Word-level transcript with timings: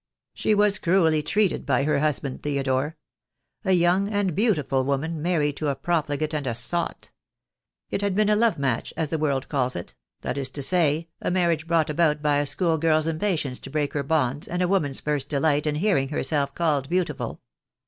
"She 0.33 0.55
was 0.55 0.79
cruelly 0.79 1.21
treated 1.21 1.63
by 1.63 1.83
her 1.83 1.99
husband, 1.99 2.41
Theodore. 2.41 2.97
A 3.63 3.73
young 3.73 4.07
and 4.07 4.33
beautiful 4.35 4.83
woman, 4.83 5.21
married 5.21 5.57
to 5.57 5.67
a 5.67 5.75
profligate 5.75 6.33
and 6.33 6.47
a 6.47 6.55
sot. 6.55 7.11
It 7.91 8.01
had 8.01 8.15
been 8.15 8.27
a 8.27 8.35
love 8.35 8.57
match, 8.57 8.95
as 8.97 9.09
the 9.09 9.19
world 9.19 9.47
calls 9.47 9.75
it— 9.75 9.93
that 10.23 10.39
is 10.39 10.49
to 10.53 10.63
say, 10.63 11.07
a 11.21 11.29
marriage 11.29 11.67
brought 11.67 11.91
about 11.91 12.19
by 12.23 12.37
a 12.37 12.47
school 12.47 12.79
girl's 12.79 13.05
impatience 13.05 13.59
to 13.59 13.69
break 13.69 13.93
her 13.93 14.01
bonds, 14.01 14.47
and 14.47 14.63
a 14.63 14.67
woman's 14.67 14.99
first 15.01 15.29
delight 15.29 15.67
in 15.67 15.75
hearing 15.75 16.09
herself 16.09 16.55
called 16.55 16.89
beautiful. 16.89 17.39